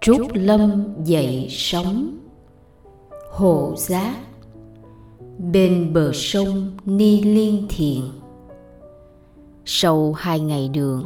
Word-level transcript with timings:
trúc 0.00 0.20
lâm 0.34 0.84
dậy 1.04 1.46
sóng. 1.50 2.18
Hồ 3.30 3.74
giác. 3.76 4.16
Bên 5.52 5.92
bờ 5.92 6.12
sông 6.14 6.70
ni 6.84 7.22
liên 7.22 7.66
thiền 7.68 8.00
sau 9.64 10.12
hai 10.12 10.40
ngày 10.40 10.68
đường, 10.68 11.04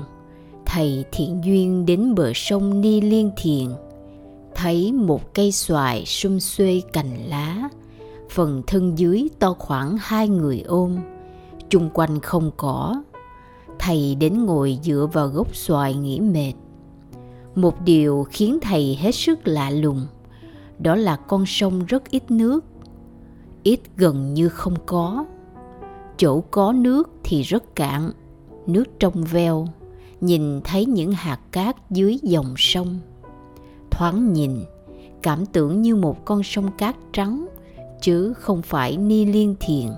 thầy 0.66 1.04
thiện 1.12 1.40
duyên 1.44 1.86
đến 1.86 2.14
bờ 2.14 2.32
sông 2.34 2.80
ni 2.80 3.00
liên 3.00 3.30
thiền 3.36 3.66
thấy 4.54 4.92
một 4.92 5.34
cây 5.34 5.52
xoài 5.52 6.04
sum 6.06 6.38
xuê 6.38 6.82
cành 6.92 7.28
lá, 7.28 7.68
phần 8.30 8.62
thân 8.66 8.98
dưới 8.98 9.28
to 9.38 9.54
khoảng 9.58 9.96
hai 10.00 10.28
người 10.28 10.60
ôm, 10.60 10.96
chung 11.68 11.90
quanh 11.94 12.20
không 12.20 12.50
cỏ. 12.56 13.02
Thầy 13.78 14.14
đến 14.14 14.44
ngồi 14.44 14.78
dựa 14.82 15.08
vào 15.12 15.28
gốc 15.28 15.56
xoài 15.56 15.94
nghỉ 15.94 16.20
mệt 16.20 16.52
một 17.54 17.82
điều 17.84 18.26
khiến 18.30 18.58
thầy 18.62 18.94
hết 19.00 19.12
sức 19.12 19.38
lạ 19.44 19.70
lùng, 19.70 20.06
đó 20.78 20.96
là 20.96 21.16
con 21.16 21.46
sông 21.46 21.84
rất 21.86 22.10
ít 22.10 22.30
nước, 22.30 22.64
ít 23.62 23.80
gần 23.96 24.34
như 24.34 24.48
không 24.48 24.74
có. 24.86 25.24
Chỗ 26.16 26.40
có 26.40 26.72
nước 26.72 27.10
thì 27.24 27.42
rất 27.42 27.76
cạn, 27.76 28.10
nước 28.66 28.84
trong 28.98 29.24
veo, 29.24 29.66
nhìn 30.20 30.60
thấy 30.64 30.86
những 30.86 31.12
hạt 31.12 31.38
cát 31.52 31.90
dưới 31.90 32.18
dòng 32.22 32.54
sông. 32.56 33.00
Thoáng 33.90 34.32
nhìn, 34.32 34.64
cảm 35.22 35.46
tưởng 35.46 35.82
như 35.82 35.96
một 35.96 36.24
con 36.24 36.42
sông 36.42 36.70
cát 36.78 36.96
trắng, 37.12 37.46
chứ 38.00 38.32
không 38.32 38.62
phải 38.62 38.96
ni 38.96 39.24
liên 39.24 39.54
thiền. 39.60 39.88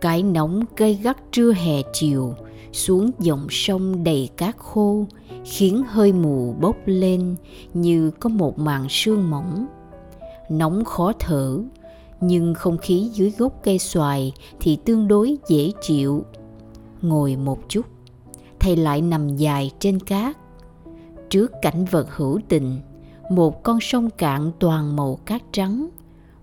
Cái 0.00 0.22
nóng 0.22 0.64
gây 0.76 0.94
gắt 0.94 1.16
trưa 1.32 1.52
hè 1.52 1.82
chiều 1.92 2.34
xuống 2.72 3.10
dòng 3.18 3.46
sông 3.50 4.04
đầy 4.04 4.28
cát 4.36 4.56
khô, 4.56 5.06
khiến 5.44 5.82
hơi 5.88 6.12
mù 6.12 6.54
bốc 6.60 6.76
lên 6.86 7.36
như 7.74 8.10
có 8.10 8.28
một 8.28 8.58
màn 8.58 8.86
sương 8.88 9.30
mỏng. 9.30 9.66
Nóng 10.50 10.84
khó 10.84 11.12
thở, 11.18 11.58
nhưng 12.20 12.54
không 12.54 12.78
khí 12.78 13.10
dưới 13.12 13.32
gốc 13.38 13.52
cây 13.62 13.78
xoài 13.78 14.32
thì 14.60 14.76
tương 14.84 15.08
đối 15.08 15.38
dễ 15.48 15.72
chịu. 15.82 16.24
Ngồi 17.02 17.36
một 17.36 17.58
chút, 17.68 17.86
thầy 18.60 18.76
lại 18.76 19.02
nằm 19.02 19.36
dài 19.36 19.70
trên 19.78 20.00
cát. 20.00 20.36
Trước 21.30 21.52
cảnh 21.62 21.84
vật 21.84 22.06
hữu 22.16 22.40
tình, 22.48 22.80
một 23.30 23.62
con 23.62 23.80
sông 23.80 24.10
cạn 24.10 24.52
toàn 24.58 24.96
màu 24.96 25.18
cát 25.24 25.42
trắng, 25.52 25.88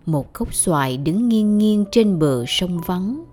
một 0.05 0.33
gốc 0.33 0.53
xoài 0.53 0.97
đứng 0.97 1.29
nghiêng 1.29 1.57
nghiêng 1.57 1.85
trên 1.91 2.19
bờ 2.19 2.43
sông 2.47 2.81
vắng 2.85 3.23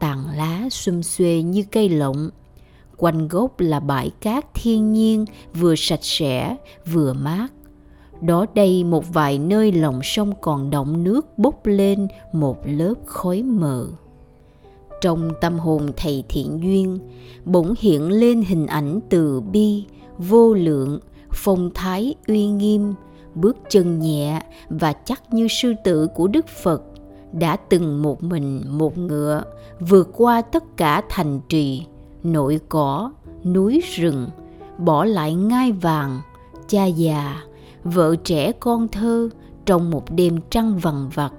tàn 0.00 0.18
lá 0.36 0.68
xum 0.70 1.00
xuê 1.02 1.42
như 1.42 1.62
cây 1.72 1.88
lộng 1.88 2.30
quanh 2.98 3.28
gốc 3.28 3.60
là 3.60 3.80
bãi 3.80 4.10
cát 4.20 4.54
thiên 4.54 4.92
nhiên, 4.92 5.24
vừa 5.54 5.74
sạch 5.76 6.02
sẽ, 6.02 6.56
vừa 6.92 7.12
mát. 7.12 7.48
Đó 8.20 8.46
đây 8.54 8.84
một 8.84 9.04
vài 9.12 9.38
nơi 9.38 9.72
lòng 9.72 10.00
sông 10.02 10.32
còn 10.40 10.70
động 10.70 11.04
nước 11.04 11.38
bốc 11.38 11.66
lên 11.66 12.08
một 12.32 12.58
lớp 12.64 12.94
khói 13.06 13.42
mờ. 13.42 13.86
Trong 15.00 15.30
tâm 15.40 15.58
hồn 15.58 15.90
thầy 15.96 16.24
thiện 16.28 16.60
duyên, 16.62 16.98
bỗng 17.44 17.74
hiện 17.78 18.08
lên 18.08 18.42
hình 18.42 18.66
ảnh 18.66 19.00
từ 19.08 19.40
bi, 19.40 19.84
vô 20.18 20.54
lượng, 20.54 21.00
phong 21.32 21.70
thái 21.74 22.14
uy 22.26 22.46
nghiêm, 22.46 22.94
bước 23.34 23.56
chân 23.70 23.98
nhẹ 23.98 24.42
và 24.68 24.92
chắc 24.92 25.34
như 25.34 25.48
sư 25.50 25.74
tử 25.84 26.06
của 26.14 26.28
đức 26.28 26.48
phật 26.48 26.82
đã 27.32 27.56
từng 27.56 28.02
một 28.02 28.22
mình 28.22 28.62
một 28.68 28.98
ngựa, 28.98 29.42
vượt 29.80 30.10
qua 30.16 30.42
tất 30.42 30.76
cả 30.76 31.02
thành 31.08 31.40
trì, 31.48 31.86
nội 32.22 32.60
cỏ, 32.68 33.12
núi 33.44 33.82
rừng, 33.94 34.28
bỏ 34.78 35.04
lại 35.04 35.34
ngai 35.34 35.72
vàng, 35.72 36.20
cha 36.68 36.84
già, 36.86 37.42
vợ 37.84 38.16
trẻ 38.16 38.52
con 38.52 38.88
thơ 38.88 39.28
trong 39.66 39.90
một 39.90 40.04
đêm 40.10 40.38
trăng 40.50 40.78
vằn 40.78 41.08
vặt 41.14 41.32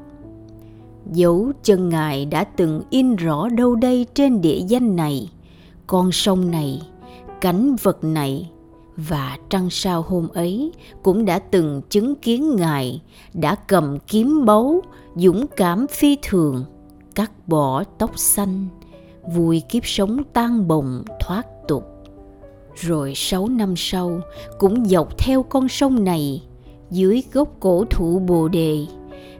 dấu 1.11 1.51
chân 1.63 1.89
ngài 1.89 2.25
đã 2.25 2.43
từng 2.43 2.81
in 2.89 3.15
rõ 3.15 3.49
đâu 3.49 3.75
đây 3.75 4.05
trên 4.13 4.41
địa 4.41 4.59
danh 4.67 4.95
này, 4.95 5.31
con 5.87 6.11
sông 6.11 6.51
này, 6.51 6.81
cánh 7.41 7.75
vật 7.83 8.03
này, 8.03 8.49
và 8.97 9.37
trăng 9.49 9.69
sao 9.69 10.01
hôm 10.01 10.27
ấy 10.33 10.71
cũng 11.03 11.25
đã 11.25 11.39
từng 11.39 11.81
chứng 11.89 12.15
kiến 12.15 12.55
ngài 12.55 13.01
đã 13.33 13.55
cầm 13.55 13.97
kiếm 14.07 14.45
báu 14.45 14.81
dũng 15.19 15.45
cảm 15.55 15.87
phi 15.87 16.17
thường, 16.21 16.65
cắt 17.15 17.31
bỏ 17.47 17.83
tóc 17.97 18.11
xanh 18.19 18.67
vui 19.33 19.61
kiếp 19.69 19.85
sống 19.85 20.21
tan 20.33 20.67
bồng 20.67 21.03
thoát 21.19 21.45
tục. 21.67 21.83
Rồi 22.75 23.13
sáu 23.15 23.47
năm 23.47 23.73
sau, 23.77 24.21
cũng 24.57 24.85
dọc 24.85 25.17
theo 25.17 25.43
con 25.43 25.69
sông 25.69 26.03
này, 26.03 26.43
dưới 26.91 27.23
gốc 27.33 27.49
cổ 27.59 27.85
thụ 27.89 28.19
bồ 28.19 28.47
đề, 28.47 28.85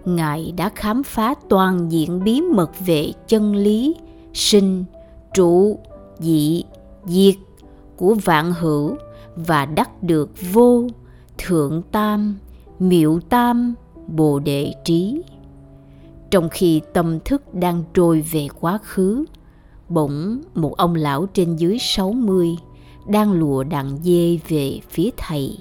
ngài 0.05 0.53
đã 0.57 0.69
khám 0.75 1.03
phá 1.03 1.33
toàn 1.49 1.91
diện 1.91 2.23
bí 2.23 2.41
mật 2.41 2.71
về 2.85 3.11
chân 3.27 3.55
lý, 3.55 3.95
sinh, 4.33 4.85
trụ, 5.33 5.79
dị, 6.19 6.63
diệt 7.05 7.35
của 7.97 8.15
vạn 8.23 8.53
hữu 8.53 8.95
và 9.35 9.65
đắc 9.65 10.03
được 10.03 10.29
vô, 10.53 10.83
thượng 11.37 11.81
tam, 11.91 12.37
miệu 12.79 13.19
tam 13.29 13.75
bồ 14.07 14.39
đề 14.39 14.73
trí 14.83 15.21
trong 16.31 16.49
khi 16.49 16.81
tâm 16.93 17.19
thức 17.25 17.53
đang 17.53 17.83
trôi 17.93 18.21
về 18.31 18.47
quá 18.59 18.79
khứ 18.83 19.25
bỗng 19.89 20.41
một 20.55 20.77
ông 20.77 20.95
lão 20.95 21.25
trên 21.25 21.55
dưới 21.55 21.77
60 21.79 22.57
đang 23.07 23.33
lùa 23.33 23.63
đàn 23.63 23.97
dê 24.03 24.39
về 24.47 24.79
phía 24.89 25.09
thầy. 25.17 25.57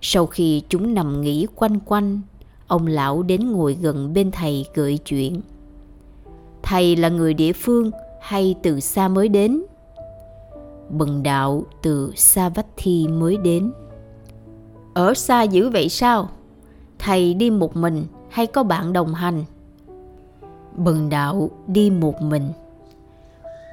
Sau 0.00 0.26
khi 0.26 0.62
chúng 0.68 0.94
nằm 0.94 1.20
nghỉ 1.20 1.46
quanh 1.54 1.80
quanh, 1.80 2.20
ông 2.66 2.86
lão 2.86 3.22
đến 3.22 3.52
ngồi 3.52 3.74
gần 3.74 4.14
bên 4.14 4.30
thầy 4.30 4.66
gợi 4.74 4.98
chuyện. 4.98 5.40
Thầy 6.62 6.96
là 6.96 7.08
người 7.08 7.34
địa 7.34 7.52
phương 7.52 7.90
hay 8.22 8.54
từ 8.62 8.80
xa 8.80 9.08
mới 9.08 9.28
đến? 9.28 9.62
Bần 10.90 11.22
đạo 11.22 11.64
từ 11.82 12.12
xa 12.16 12.48
Vách 12.48 12.66
Thi 12.76 13.08
mới 13.08 13.36
đến. 13.36 13.72
Ở 14.94 15.14
xa 15.14 15.42
dữ 15.42 15.70
vậy 15.70 15.88
sao? 15.88 16.28
Thầy 16.98 17.34
đi 17.34 17.50
một 17.50 17.76
mình 17.76 18.04
hay 18.30 18.46
có 18.46 18.62
bạn 18.62 18.92
đồng 18.92 19.14
hành? 19.14 19.44
Bần 20.78 21.08
đạo 21.08 21.50
đi 21.66 21.90
một 21.90 22.22
mình. 22.22 22.52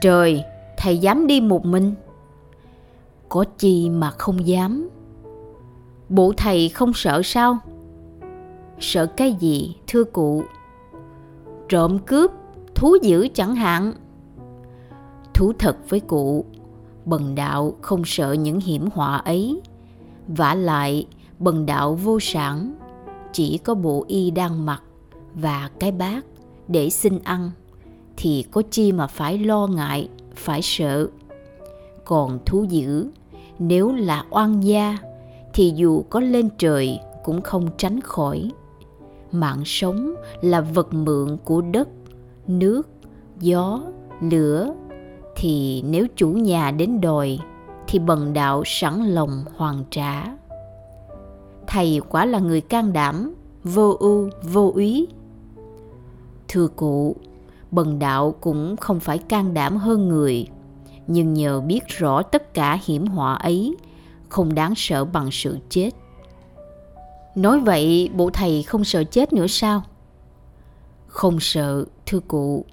Trời, 0.02 0.44
thầy 0.78 0.98
dám 0.98 1.28
đi 1.28 1.42
một 1.42 1.66
mình? 1.66 1.94
Có 3.30 3.46
chi 3.58 3.90
mà 3.90 4.12
không 4.12 4.48
dám? 4.48 4.90
Bộ 6.10 6.34
thầy 6.38 6.70
không 6.70 6.94
sợ 6.94 7.22
sao? 7.24 7.58
Sợ 8.80 9.06
cái 9.06 9.34
gì, 9.40 9.76
thưa 9.88 10.04
cụ? 10.04 10.44
Trộm 11.70 12.00
cướp, 12.00 12.32
thú 12.76 12.96
dữ 13.02 13.28
chẳng 13.34 13.56
hạn. 13.56 13.94
Thú 15.34 15.54
thật 15.60 15.78
với 15.90 16.00
cụ, 16.00 16.46
bần 17.06 17.36
đạo 17.36 17.74
không 17.82 18.02
sợ 18.06 18.34
những 18.34 18.60
hiểm 18.60 18.90
họa 18.94 19.18
ấy. 19.18 19.62
vả 20.28 20.56
lại, 20.56 21.08
bần 21.40 21.66
đạo 21.66 21.96
vô 21.96 22.20
sản, 22.20 22.74
chỉ 23.34 23.58
có 23.58 23.74
bộ 23.76 24.06
y 24.08 24.32
đang 24.32 24.66
mặc 24.66 24.84
và 25.34 25.70
cái 25.80 25.92
bát 25.92 26.26
để 26.68 26.90
xin 26.90 27.20
ăn, 27.24 27.52
thì 28.18 28.46
có 28.52 28.62
chi 28.72 28.92
mà 28.92 29.08
phải 29.08 29.38
lo 29.38 29.68
ngại, 29.68 30.10
phải 30.36 30.62
sợ. 30.62 31.08
Còn 32.06 32.40
thú 32.46 32.64
dữ, 32.70 33.08
nếu 33.60 33.92
là 33.92 34.26
oan 34.30 34.64
gia, 34.64 34.98
thì 35.54 35.74
dù 35.76 36.04
có 36.10 36.20
lên 36.20 36.50
trời 36.58 37.00
cũng 37.24 37.42
không 37.42 37.70
tránh 37.78 38.02
khỏi. 38.02 38.52
Mạng 39.32 39.62
sống 39.66 40.16
là 40.42 40.62
vật 40.62 40.94
mượn 40.94 41.38
của 41.44 41.62
đất, 41.62 41.88
nước, 42.48 42.90
gió, 43.40 43.82
lửa. 44.22 44.74
Thì 45.36 45.84
nếu 45.88 46.08
chủ 46.16 46.30
nhà 46.30 46.72
đến 46.72 47.02
đòi, 47.02 47.38
thì 47.88 48.00
bần 48.00 48.34
đạo 48.34 48.64
sẵn 48.66 49.06
lòng 49.06 49.44
hoàn 49.56 49.84
trả. 49.92 50.38
Thầy 51.68 52.02
quả 52.10 52.26
là 52.26 52.40
người 52.40 52.62
can 52.62 52.94
đảm, 52.94 53.34
vô 53.64 53.96
ưu, 54.00 54.30
vô 54.44 54.72
úy 54.76 55.08
thưa 56.56 56.68
cụ, 56.68 57.16
bần 57.72 58.00
đạo 58.00 58.36
cũng 58.42 58.78
không 58.78 59.00
phải 59.00 59.18
can 59.18 59.54
đảm 59.54 59.78
hơn 59.78 60.08
người. 60.08 60.48
Nhưng 61.08 61.34
nhờ 61.34 61.62
biết 61.62 61.88
rõ 61.88 62.22
tất 62.22 62.54
cả 62.54 62.80
hiểm 62.86 63.08
họa 63.08 63.34
ấy, 63.34 63.76
không 64.30 64.56
đáng 64.56 64.74
sợ 64.76 65.06
bằng 65.06 65.30
sự 65.32 65.58
chết. 65.70 65.90
Nói 67.36 67.60
vậy, 67.60 68.10
bộ 68.14 68.30
thầy 68.30 68.64
không 68.64 68.84
sợ 68.84 69.04
chết 69.04 69.34
nữa 69.34 69.48
sao? 69.48 69.84
Không 71.08 71.40
sợ, 71.40 71.86
thưa 72.06 72.20
cụ. 72.20 72.66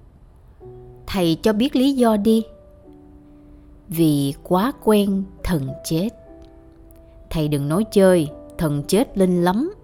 Thầy 1.06 1.34
cho 1.42 1.52
biết 1.52 1.76
lý 1.76 1.92
do 1.92 2.16
đi. 2.16 2.42
Vì 3.88 4.34
quá 4.42 4.72
quen 4.84 5.24
thần 5.44 5.68
chết. 5.84 6.08
Thầy 7.30 7.48
đừng 7.48 7.68
nói 7.68 7.84
chơi, 7.92 8.28
thần 8.58 8.82
chết 8.88 9.18
linh 9.18 9.44
lắm. 9.44 9.74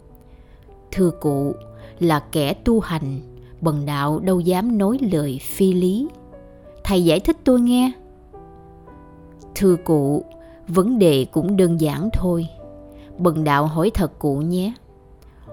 Thưa 0.92 1.10
cụ, 1.10 1.54
là 2.00 2.20
kẻ 2.20 2.54
tu 2.54 2.80
hành 2.80 3.20
bần 3.60 3.86
đạo 3.86 4.18
đâu 4.18 4.40
dám 4.40 4.78
nói 4.78 4.98
lời 5.12 5.40
phi 5.42 5.72
lý 5.72 6.08
thầy 6.84 7.04
giải 7.04 7.20
thích 7.20 7.36
tôi 7.44 7.60
nghe 7.60 7.92
thưa 9.54 9.76
cụ 9.76 10.24
vấn 10.68 10.98
đề 10.98 11.26
cũng 11.32 11.56
đơn 11.56 11.80
giản 11.80 12.08
thôi 12.12 12.48
Bần 13.18 13.44
đạo 13.44 13.66
hỏi 13.66 13.90
thật 13.94 14.18
cụ 14.18 14.36
nhé. 14.36 14.72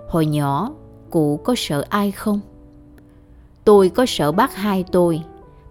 Hồi 0.08 0.26
nhỏ, 0.26 0.72
cụ 1.10 1.40
có 1.44 1.54
sợ 1.58 1.86
ai 1.90 2.12
không? 2.12 2.40
Tôi 3.64 3.90
có 3.90 4.06
sợ 4.08 4.32
bác 4.32 4.56
hai 4.56 4.84
tôi, 4.92 5.22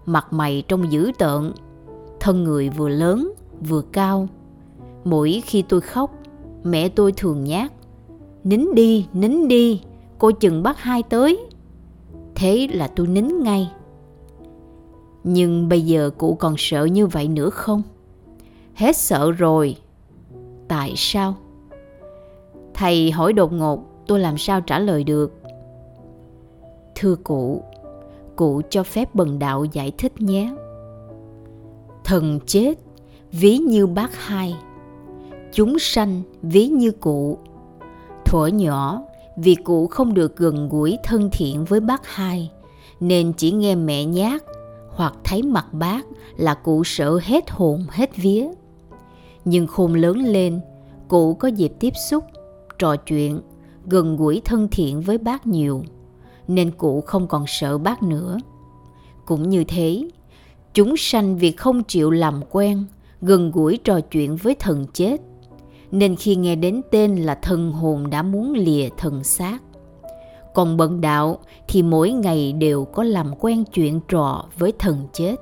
mặt 0.05 0.33
mày 0.33 0.63
trông 0.67 0.91
dữ 0.91 1.11
tợn, 1.17 1.51
thân 2.19 2.43
người 2.43 2.69
vừa 2.69 2.89
lớn 2.89 3.33
vừa 3.61 3.81
cao. 3.81 4.27
Mỗi 5.03 5.41
khi 5.45 5.61
tôi 5.61 5.81
khóc, 5.81 6.11
mẹ 6.63 6.89
tôi 6.89 7.11
thường 7.11 7.43
nhát. 7.43 7.71
Nín 8.43 8.67
đi, 8.73 9.07
nín 9.13 9.47
đi, 9.47 9.81
cô 10.17 10.31
chừng 10.31 10.63
bác 10.63 10.79
hai 10.79 11.03
tới. 11.03 11.39
Thế 12.35 12.67
là 12.71 12.87
tôi 12.87 13.07
nín 13.07 13.27
ngay. 13.43 13.71
Nhưng 15.23 15.69
bây 15.69 15.81
giờ 15.81 16.09
cụ 16.17 16.35
còn 16.35 16.55
sợ 16.57 16.85
như 16.85 17.07
vậy 17.07 17.27
nữa 17.27 17.49
không? 17.49 17.81
Hết 18.73 18.97
sợ 18.97 19.31
rồi. 19.31 19.75
Tại 20.67 20.93
sao? 20.95 21.35
Thầy 22.73 23.11
hỏi 23.11 23.33
đột 23.33 23.53
ngột, 23.53 23.79
tôi 24.07 24.19
làm 24.19 24.37
sao 24.37 24.61
trả 24.61 24.79
lời 24.79 25.03
được? 25.03 25.33
Thưa 26.95 27.15
cụ, 27.15 27.63
cụ 28.35 28.61
cho 28.69 28.83
phép 28.83 29.15
bần 29.15 29.39
đạo 29.39 29.65
giải 29.65 29.91
thích 29.97 30.21
nhé. 30.21 30.53
Thần 32.03 32.39
chết, 32.45 32.73
ví 33.31 33.57
như 33.57 33.87
bác 33.87 34.15
hai. 34.15 34.55
Chúng 35.53 35.79
sanh, 35.79 36.21
ví 36.41 36.67
như 36.67 36.91
cụ. 36.91 37.37
Thuở 38.25 38.47
nhỏ, 38.47 39.01
vì 39.37 39.55
cụ 39.55 39.87
không 39.87 40.13
được 40.13 40.37
gần 40.37 40.69
gũi 40.69 40.97
thân 41.03 41.29
thiện 41.31 41.65
với 41.65 41.79
bác 41.79 42.07
hai, 42.07 42.51
nên 42.99 43.33
chỉ 43.33 43.51
nghe 43.51 43.75
mẹ 43.75 44.05
nhát 44.05 44.43
hoặc 44.89 45.13
thấy 45.23 45.43
mặt 45.43 45.73
bác 45.73 46.05
là 46.37 46.53
cụ 46.53 46.83
sợ 46.83 47.19
hết 47.23 47.49
hồn 47.49 47.85
hết 47.89 48.15
vía. 48.15 48.47
Nhưng 49.45 49.67
khôn 49.67 49.93
lớn 49.93 50.17
lên, 50.17 50.59
cụ 51.07 51.33
có 51.33 51.47
dịp 51.47 51.73
tiếp 51.79 51.93
xúc, 52.09 52.23
trò 52.79 52.95
chuyện, 52.95 53.41
gần 53.85 54.17
gũi 54.17 54.41
thân 54.45 54.67
thiện 54.71 55.01
với 55.01 55.17
bác 55.17 55.47
nhiều, 55.47 55.83
nên 56.47 56.71
cụ 56.71 57.01
không 57.01 57.27
còn 57.27 57.45
sợ 57.47 57.77
bác 57.77 58.03
nữa. 58.03 58.37
Cũng 59.25 59.49
như 59.49 59.63
thế, 59.67 60.09
chúng 60.73 60.97
sanh 60.97 61.37
vì 61.37 61.51
không 61.51 61.83
chịu 61.83 62.11
làm 62.11 62.41
quen, 62.49 62.83
gần 63.21 63.51
gũi 63.51 63.79
trò 63.83 63.99
chuyện 63.99 64.35
với 64.35 64.55
thần 64.55 64.85
chết, 64.93 65.21
nên 65.99 66.15
khi 66.15 66.35
nghe 66.35 66.55
đến 66.55 66.81
tên 66.91 67.15
là 67.15 67.35
thần 67.35 67.71
hồn 67.71 68.09
đã 68.09 68.21
muốn 68.23 68.53
lìa 68.53 68.89
thần 68.97 69.23
xác. 69.23 69.57
Còn 70.53 70.77
bận 70.77 71.01
đạo 71.01 71.39
thì 71.67 71.83
mỗi 71.83 72.11
ngày 72.11 72.53
đều 72.53 72.85
có 72.85 73.03
làm 73.03 73.31
quen 73.39 73.63
chuyện 73.73 73.99
trò 74.07 74.45
với 74.57 74.73
thần 74.79 75.07
chết. 75.13 75.35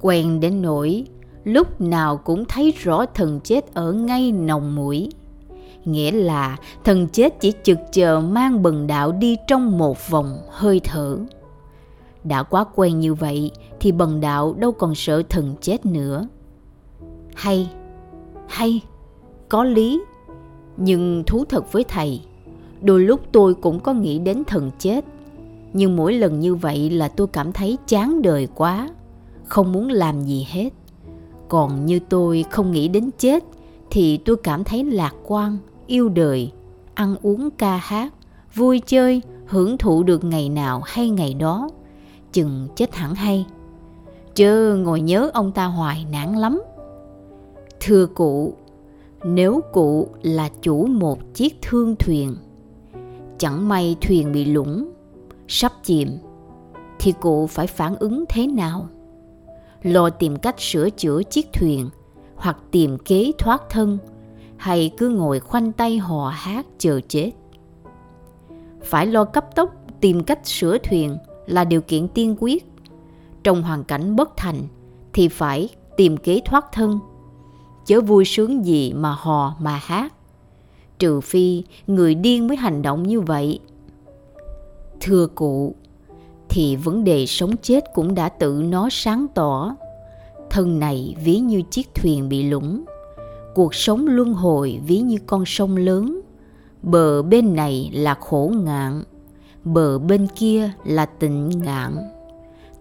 Quen 0.00 0.40
đến 0.40 0.62
nỗi 0.62 1.04
lúc 1.44 1.80
nào 1.80 2.16
cũng 2.16 2.44
thấy 2.44 2.74
rõ 2.76 3.06
thần 3.06 3.40
chết 3.44 3.74
ở 3.74 3.92
ngay 3.92 4.32
nòng 4.32 4.74
mũi. 4.74 5.10
Nghĩa 5.84 6.10
là 6.10 6.56
thần 6.84 7.08
chết 7.08 7.40
chỉ 7.40 7.52
chực 7.62 7.78
chờ 7.92 8.20
mang 8.20 8.62
bần 8.62 8.86
đạo 8.86 9.12
đi 9.12 9.36
trong 9.46 9.78
một 9.78 10.10
vòng 10.10 10.38
hơi 10.50 10.80
thở. 10.84 11.18
Đã 12.24 12.42
quá 12.42 12.64
quen 12.74 13.00
như 13.00 13.14
vậy 13.14 13.50
thì 13.80 13.92
bần 13.92 14.20
đạo 14.20 14.54
đâu 14.58 14.72
còn 14.72 14.94
sợ 14.94 15.22
thần 15.28 15.54
chết 15.60 15.86
nữa. 15.86 16.28
Hay, 17.34 17.70
hay, 18.48 18.80
có 19.48 19.64
lý. 19.64 20.02
Nhưng 20.76 21.24
thú 21.26 21.44
thật 21.44 21.72
với 21.72 21.84
thầy, 21.84 22.20
đôi 22.80 23.00
lúc 23.00 23.20
tôi 23.32 23.54
cũng 23.54 23.80
có 23.80 23.92
nghĩ 23.92 24.18
đến 24.18 24.44
thần 24.44 24.70
chết. 24.78 25.04
Nhưng 25.72 25.96
mỗi 25.96 26.12
lần 26.12 26.40
như 26.40 26.54
vậy 26.54 26.90
là 26.90 27.08
tôi 27.08 27.26
cảm 27.26 27.52
thấy 27.52 27.78
chán 27.86 28.22
đời 28.22 28.48
quá, 28.54 28.88
không 29.44 29.72
muốn 29.72 29.88
làm 29.88 30.20
gì 30.20 30.46
hết. 30.50 30.70
Còn 31.48 31.86
như 31.86 31.98
tôi 32.08 32.44
không 32.50 32.72
nghĩ 32.72 32.88
đến 32.88 33.10
chết 33.18 33.44
thì 33.90 34.16
tôi 34.16 34.36
cảm 34.36 34.64
thấy 34.64 34.84
lạc 34.84 35.14
quan, 35.24 35.58
yêu 35.86 36.08
đời, 36.08 36.52
ăn 36.94 37.16
uống 37.22 37.50
ca 37.50 37.76
hát, 37.76 38.12
vui 38.54 38.80
chơi, 38.86 39.22
hưởng 39.46 39.78
thụ 39.78 40.02
được 40.02 40.24
ngày 40.24 40.48
nào 40.48 40.82
hay 40.84 41.10
ngày 41.10 41.34
đó, 41.34 41.68
chừng 42.32 42.68
chết 42.76 42.94
hẳn 42.94 43.14
hay. 43.14 43.46
Chớ 44.34 44.76
ngồi 44.76 45.00
nhớ 45.00 45.30
ông 45.34 45.52
ta 45.52 45.64
hoài 45.64 46.06
nản 46.12 46.34
lắm. 46.34 46.62
Thưa 47.80 48.06
cụ, 48.06 48.54
nếu 49.28 49.60
cụ 49.72 50.08
là 50.22 50.48
chủ 50.62 50.86
một 50.86 51.18
chiếc 51.34 51.56
thương 51.62 51.96
thuyền, 51.96 52.36
chẳng 53.38 53.68
may 53.68 53.96
thuyền 54.00 54.32
bị 54.32 54.44
lũng, 54.44 54.92
sắp 55.48 55.72
chìm, 55.82 56.08
thì 56.98 57.12
cụ 57.20 57.46
phải 57.46 57.66
phản 57.66 57.96
ứng 57.96 58.24
thế 58.28 58.46
nào? 58.46 58.88
Lo 59.82 60.10
tìm 60.10 60.36
cách 60.36 60.60
sửa 60.60 60.90
chữa 60.90 61.22
chiếc 61.22 61.52
thuyền 61.52 61.90
hoặc 62.36 62.56
tìm 62.70 62.98
kế 62.98 63.32
thoát 63.38 63.62
thân 63.70 63.98
hay 64.56 64.90
cứ 64.98 65.08
ngồi 65.08 65.40
khoanh 65.40 65.72
tay 65.72 65.98
hò 65.98 66.28
hát 66.28 66.66
chờ 66.78 67.00
chết. 67.08 67.32
Phải 68.82 69.06
lo 69.06 69.24
cấp 69.24 69.54
tốc 69.54 69.70
tìm 70.00 70.24
cách 70.24 70.46
sửa 70.46 70.78
thuyền 70.78 71.18
là 71.46 71.64
điều 71.64 71.80
kiện 71.80 72.08
tiên 72.08 72.36
quyết. 72.40 72.66
Trong 73.44 73.62
hoàn 73.62 73.84
cảnh 73.84 74.16
bất 74.16 74.36
thành 74.36 74.68
thì 75.12 75.28
phải 75.28 75.68
tìm 75.96 76.16
kế 76.16 76.40
thoát 76.44 76.72
thân. 76.72 76.98
Chớ 77.86 78.00
vui 78.00 78.24
sướng 78.24 78.66
gì 78.66 78.92
mà 78.92 79.16
hò 79.18 79.54
mà 79.60 79.80
hát. 79.82 80.12
Trừ 80.98 81.20
phi 81.20 81.62
người 81.86 82.14
điên 82.14 82.48
mới 82.48 82.56
hành 82.56 82.82
động 82.82 83.02
như 83.02 83.20
vậy. 83.20 83.60
Thưa 85.00 85.26
cụ, 85.26 85.74
thì 86.48 86.76
vấn 86.76 87.04
đề 87.04 87.26
sống 87.26 87.56
chết 87.56 87.84
cũng 87.94 88.14
đã 88.14 88.28
tự 88.28 88.62
nó 88.68 88.88
sáng 88.90 89.26
tỏ. 89.34 89.76
Thân 90.50 90.78
này 90.78 91.14
ví 91.24 91.38
như 91.38 91.62
chiếc 91.70 91.94
thuyền 91.94 92.28
bị 92.28 92.42
lũng, 92.42 92.84
cuộc 93.56 93.74
sống 93.74 94.06
luân 94.06 94.32
hồi 94.34 94.80
ví 94.86 95.00
như 95.00 95.16
con 95.26 95.44
sông 95.46 95.76
lớn 95.76 96.20
bờ 96.82 97.22
bên 97.22 97.54
này 97.54 97.90
là 97.94 98.14
khổ 98.14 98.52
ngạn 98.64 99.02
bờ 99.64 99.98
bên 99.98 100.26
kia 100.36 100.70
là 100.84 101.06
tịnh 101.06 101.48
ngạn 101.64 101.96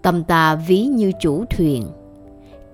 tâm 0.01 0.23
ta 0.23 0.55
ví 0.55 0.85
như 0.85 1.11
chủ 1.21 1.45
thuyền 1.49 1.87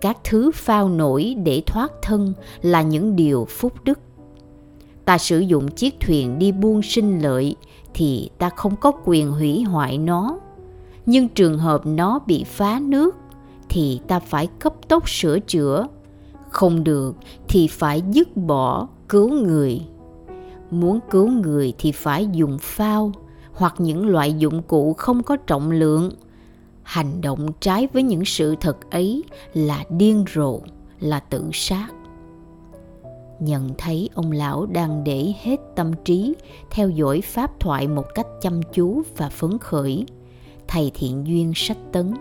các 0.01 0.17
thứ 0.23 0.51
phao 0.53 0.89
nổi 0.89 1.35
để 1.43 1.63
thoát 1.65 1.91
thân 2.01 2.33
là 2.61 2.81
những 2.81 3.15
điều 3.15 3.45
phúc 3.49 3.73
đức. 3.83 3.99
Ta 5.05 5.17
sử 5.17 5.39
dụng 5.39 5.67
chiếc 5.67 5.99
thuyền 5.99 6.39
đi 6.39 6.51
buôn 6.51 6.81
sinh 6.81 7.19
lợi 7.19 7.55
thì 7.93 8.29
ta 8.37 8.49
không 8.49 8.75
có 8.75 8.91
quyền 9.05 9.31
hủy 9.31 9.63
hoại 9.63 9.97
nó. 9.97 10.39
Nhưng 11.05 11.29
trường 11.29 11.57
hợp 11.57 11.81
nó 11.85 12.19
bị 12.27 12.43
phá 12.43 12.79
nước 12.83 13.15
thì 13.69 13.99
ta 14.07 14.19
phải 14.19 14.47
cấp 14.47 14.73
tốc 14.87 15.09
sửa 15.09 15.39
chữa. 15.39 15.87
Không 16.49 16.83
được 16.83 17.15
thì 17.47 17.67
phải 17.67 18.01
dứt 18.11 18.37
bỏ, 18.37 18.87
cứu 19.09 19.29
người. 19.29 19.81
Muốn 20.71 20.99
cứu 21.09 21.27
người 21.27 21.73
thì 21.77 21.91
phải 21.91 22.27
dùng 22.31 22.57
phao 22.61 23.11
hoặc 23.53 23.75
những 23.77 24.07
loại 24.07 24.33
dụng 24.33 24.61
cụ 24.61 24.93
không 24.93 25.23
có 25.23 25.35
trọng 25.35 25.71
lượng 25.71 26.11
hành 26.91 27.21
động 27.21 27.47
trái 27.59 27.87
với 27.93 28.03
những 28.03 28.25
sự 28.25 28.55
thật 28.61 28.91
ấy 28.91 29.23
là 29.53 29.83
điên 29.89 30.25
rồ, 30.33 30.59
là 30.99 31.19
tự 31.19 31.49
sát. 31.53 31.87
Nhận 33.39 33.69
thấy 33.77 34.09
ông 34.13 34.31
lão 34.31 34.65
đang 34.65 35.03
để 35.03 35.33
hết 35.41 35.59
tâm 35.75 35.91
trí, 36.05 36.33
theo 36.71 36.89
dõi 36.89 37.21
pháp 37.21 37.59
thoại 37.59 37.87
một 37.87 38.05
cách 38.15 38.27
chăm 38.41 38.61
chú 38.73 39.01
và 39.17 39.29
phấn 39.29 39.57
khởi, 39.57 40.05
thầy 40.67 40.91
thiện 40.93 41.27
duyên 41.27 41.51
sách 41.55 41.77
tấn. 41.91 42.13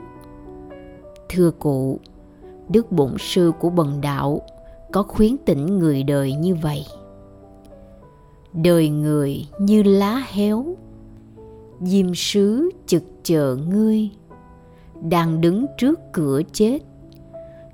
Thưa 1.28 1.50
cụ, 1.50 2.00
đức 2.68 2.92
bổn 2.92 3.14
sư 3.18 3.52
của 3.60 3.70
bần 3.70 4.00
đạo 4.00 4.40
có 4.92 5.02
khuyến 5.02 5.36
tỉnh 5.36 5.78
người 5.78 6.02
đời 6.02 6.32
như 6.32 6.54
vậy. 6.54 6.86
Đời 8.52 8.88
người 8.88 9.46
như 9.58 9.82
lá 9.82 10.22
héo, 10.28 10.76
diêm 11.80 12.14
sứ 12.14 12.70
chực 12.86 13.02
chờ 13.22 13.56
ngươi 13.68 14.10
đang 15.02 15.40
đứng 15.40 15.66
trước 15.78 16.00
cửa 16.12 16.40
chết. 16.52 16.78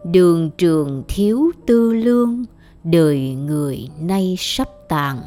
Đường 0.05 0.51
trường 0.59 1.03
thiếu 1.09 1.51
tư 1.67 1.93
lương, 1.93 2.45
đời 2.85 3.35
người 3.35 3.89
nay 4.01 4.37
sắp 4.39 4.69
tàn. 4.89 5.19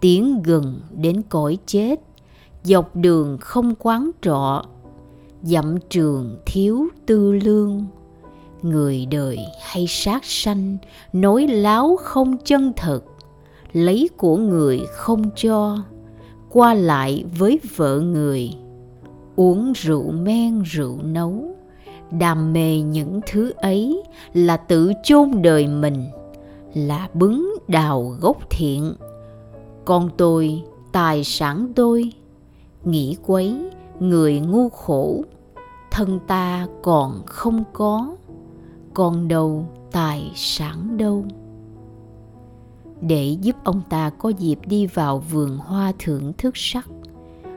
Tiến 0.00 0.42
gần 0.42 0.80
đến 0.90 1.22
cõi 1.28 1.58
chết, 1.66 2.00
dọc 2.62 2.96
đường 2.96 3.38
không 3.40 3.74
quán 3.78 4.10
trọ. 4.22 4.64
Dặm 5.42 5.76
trường 5.90 6.36
thiếu 6.46 6.88
tư 7.06 7.32
lương, 7.32 7.86
người 8.62 9.06
đời 9.10 9.38
hay 9.62 9.86
sát 9.88 10.24
sanh 10.24 10.76
nói 11.12 11.46
láo 11.46 11.96
không 11.96 12.36
chân 12.44 12.72
thật. 12.76 13.00
Lấy 13.72 14.08
của 14.16 14.36
người 14.36 14.80
không 14.92 15.30
cho, 15.36 15.78
qua 16.50 16.74
lại 16.74 17.24
với 17.38 17.60
vợ 17.76 18.00
người 18.00 18.50
uống 19.36 19.72
rượu 19.72 20.12
men, 20.12 20.62
rượu 20.62 21.02
nấu. 21.02 21.50
Đam 22.10 22.52
mê 22.52 22.80
những 22.80 23.20
thứ 23.26 23.52
ấy 23.56 24.02
là 24.32 24.56
tự 24.56 24.92
chôn 25.02 25.42
đời 25.42 25.66
mình, 25.66 26.06
là 26.74 27.08
bứng 27.14 27.54
đào 27.68 28.16
gốc 28.20 28.36
thiện. 28.50 28.94
Con 29.84 30.10
tôi, 30.16 30.62
tài 30.92 31.24
sản 31.24 31.72
tôi, 31.76 32.12
nghĩ 32.84 33.16
quấy 33.26 33.70
người 34.00 34.40
ngu 34.40 34.68
khổ. 34.68 35.22
Thân 35.90 36.18
ta 36.26 36.66
còn 36.82 37.22
không 37.26 37.64
có, 37.72 38.16
còn 38.94 39.28
đâu 39.28 39.66
tài 39.92 40.32
sản 40.34 40.96
đâu. 40.96 41.24
Để 43.00 43.36
giúp 43.42 43.56
ông 43.64 43.82
ta 43.88 44.10
có 44.10 44.28
dịp 44.28 44.58
đi 44.66 44.86
vào 44.86 45.18
vườn 45.18 45.58
hoa 45.58 45.92
thưởng 45.98 46.32
thức 46.38 46.56
sắc, 46.56 46.88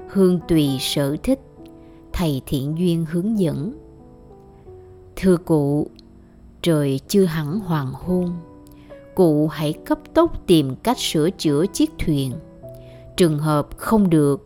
hương 0.09 0.39
tùy 0.47 0.77
sở 0.79 1.15
thích 1.23 1.39
thầy 2.19 2.41
thiện 2.45 2.77
duyên 2.77 3.05
hướng 3.11 3.39
dẫn. 3.39 3.73
Thưa 5.15 5.37
cụ, 5.37 5.87
trời 6.61 6.99
chưa 7.07 7.25
hẳn 7.25 7.59
hoàng 7.59 7.91
hôn. 7.93 8.29
Cụ 9.15 9.47
hãy 9.47 9.73
cấp 9.73 9.99
tốc 10.13 10.47
tìm 10.47 10.75
cách 10.83 10.97
sửa 10.97 11.29
chữa 11.29 11.65
chiếc 11.73 11.91
thuyền. 11.99 12.33
Trường 13.17 13.39
hợp 13.39 13.77
không 13.77 14.09
được, 14.09 14.45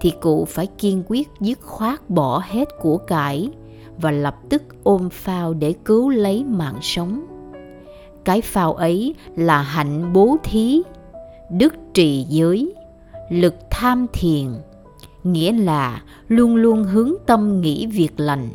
thì 0.00 0.12
cụ 0.20 0.44
phải 0.44 0.66
kiên 0.66 1.02
quyết 1.08 1.28
dứt 1.40 1.60
khoát 1.60 2.10
bỏ 2.10 2.42
hết 2.44 2.68
của 2.80 2.96
cải 2.96 3.50
và 3.98 4.10
lập 4.10 4.36
tức 4.48 4.62
ôm 4.82 5.08
phao 5.10 5.54
để 5.54 5.74
cứu 5.84 6.08
lấy 6.08 6.44
mạng 6.44 6.78
sống. 6.82 7.26
Cái 8.24 8.40
phao 8.40 8.74
ấy 8.74 9.14
là 9.36 9.62
hạnh 9.62 10.12
bố 10.12 10.36
thí, 10.44 10.82
đức 11.50 11.74
trì 11.94 12.26
giới, 12.28 12.74
lực 13.30 13.54
tham 13.70 14.06
thiền 14.12 14.48
nghĩa 15.24 15.52
là 15.52 16.02
luôn 16.28 16.56
luôn 16.56 16.84
hướng 16.84 17.12
tâm 17.26 17.60
nghĩ 17.60 17.86
việc 17.86 18.12
lành, 18.16 18.48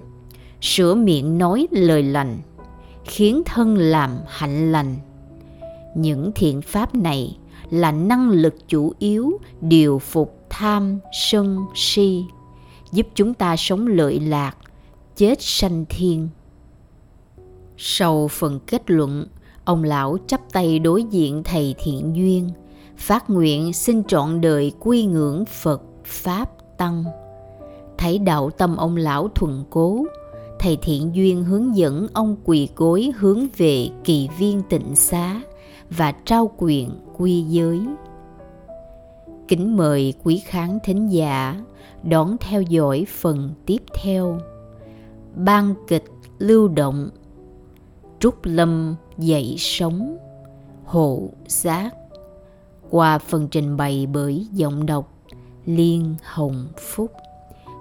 sửa 0.62 0.96
miệng 0.96 1.38
nói 1.38 1.68
lời 1.72 2.04
lành, 2.04 2.40
khiến 3.06 3.42
thân 3.46 3.78
làm 3.78 4.18
hạnh 4.28 4.72
lành. 4.72 4.96
Những 5.96 6.32
thiện 6.36 6.62
pháp 6.62 6.96
này 6.96 7.38
là 7.70 7.92
năng 7.92 8.30
lực 8.30 8.56
chủ 8.68 8.94
yếu 9.00 9.40
điều 9.62 10.00
phục 10.00 10.46
tham, 10.50 11.00
sân, 11.14 11.66
si, 11.76 12.24
giúp 12.92 13.08
chúng 13.16 13.34
ta 13.34 13.56
sống 13.58 13.88
lợi 13.88 14.20
lạc, 14.20 14.58
chết 15.16 15.42
sanh 15.42 15.86
thiên. 15.90 16.30
Sau 17.78 18.28
phần 18.28 18.60
kết 18.68 18.92
luận, 18.92 19.28
ông 19.66 19.84
lão 19.84 20.18
chắp 20.28 20.42
tay 20.52 20.80
đối 20.80 21.04
diện 21.04 21.44
thầy 21.44 21.76
thiện 21.84 22.16
duyên, 22.16 22.50
phát 22.98 23.30
nguyện 23.30 23.74
xin 23.74 24.04
trọn 24.04 24.42
đời 24.42 24.72
quy 24.80 25.06
ngưỡng 25.06 25.46
phật 25.46 25.82
pháp 26.08 26.50
tăng. 26.78 27.04
Thấy 27.98 28.20
đạo 28.20 28.50
tâm 28.50 28.78
ông 28.78 28.96
lão 28.98 29.28
thuần 29.36 29.64
cố, 29.70 30.06
thầy 30.60 30.78
thiện 30.82 31.16
duyên 31.16 31.44
hướng 31.44 31.78
dẫn 31.78 32.08
ông 32.14 32.36
quỳ 32.44 32.70
gối 32.76 33.12
hướng 33.18 33.48
về 33.58 33.90
kỳ 34.04 34.30
viên 34.38 34.62
tịnh 34.70 34.96
xá 34.96 35.42
và 35.90 36.12
trao 36.12 36.52
quyền 36.58 36.90
quy 37.18 37.42
giới. 37.42 37.82
Kính 39.48 39.78
mời 39.78 40.14
quý 40.24 40.42
khán 40.46 40.78
thính 40.84 41.08
giả 41.08 41.64
đón 42.04 42.38
theo 42.40 42.62
dõi 42.62 43.06
phần 43.10 43.50
tiếp 43.66 43.82
theo. 44.04 44.40
Ban 45.36 45.74
kịch 45.88 46.06
lưu 46.40 46.68
động, 46.68 47.10
trúc 48.20 48.36
lâm 48.44 48.96
dậy 49.18 49.56
sống 49.58 50.18
hộ 50.86 51.30
giác. 51.48 51.90
Qua 52.90 53.18
phần 53.18 53.48
trình 53.48 53.78
bày 53.78 54.08
bởi 54.14 54.48
giọng 54.52 54.86
đọc 54.86 55.17
liên 55.68 56.16
hồng 56.24 56.68
phúc. 56.78 57.12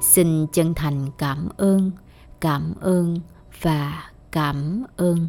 Xin 0.03 0.47
chân 0.53 0.75
thành 0.75 1.11
cảm 1.19 1.49
ơn 1.57 1.91
cảm 2.41 2.75
ơn 2.81 3.21
và 3.63 4.11
cảm 4.31 4.85
ơn. 4.97 5.29